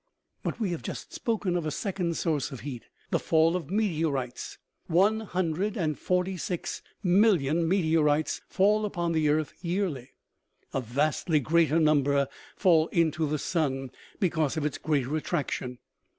[0.41, 4.17] But we have just spoken of a second source of heat: the fall of meteor
[4.17, 4.57] ites.
[4.87, 10.13] One hundred and forty six million meteorites fall upon the earth yearly.
[10.73, 15.77] A vastly greater number fall into the sun, because of its greater attraction.